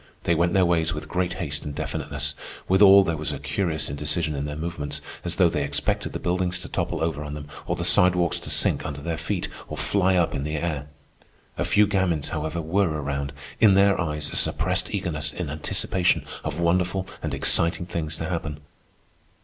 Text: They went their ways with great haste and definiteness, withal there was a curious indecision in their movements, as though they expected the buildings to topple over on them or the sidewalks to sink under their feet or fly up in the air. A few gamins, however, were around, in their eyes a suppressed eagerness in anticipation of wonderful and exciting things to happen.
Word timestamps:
They 0.23 0.33
went 0.33 0.53
their 0.53 0.65
ways 0.65 0.95
with 0.95 1.07
great 1.07 1.33
haste 1.33 1.63
and 1.63 1.75
definiteness, 1.75 2.33
withal 2.67 3.03
there 3.03 3.15
was 3.17 3.31
a 3.31 3.37
curious 3.37 3.87
indecision 3.87 4.33
in 4.33 4.45
their 4.45 4.55
movements, 4.55 4.99
as 5.23 5.35
though 5.35 5.47
they 5.47 5.63
expected 5.63 6.11
the 6.11 6.17
buildings 6.17 6.57
to 6.61 6.67
topple 6.67 7.03
over 7.03 7.23
on 7.23 7.35
them 7.35 7.47
or 7.67 7.75
the 7.75 7.83
sidewalks 7.83 8.39
to 8.39 8.49
sink 8.49 8.83
under 8.83 8.99
their 9.01 9.15
feet 9.15 9.47
or 9.67 9.77
fly 9.77 10.15
up 10.15 10.33
in 10.33 10.43
the 10.43 10.55
air. 10.55 10.87
A 11.55 11.63
few 11.63 11.85
gamins, 11.85 12.29
however, 12.29 12.63
were 12.63 12.89
around, 12.89 13.31
in 13.59 13.75
their 13.75 14.01
eyes 14.01 14.31
a 14.33 14.35
suppressed 14.35 14.91
eagerness 14.91 15.31
in 15.31 15.51
anticipation 15.51 16.25
of 16.43 16.59
wonderful 16.59 17.05
and 17.21 17.35
exciting 17.35 17.85
things 17.85 18.17
to 18.17 18.25
happen. 18.27 18.59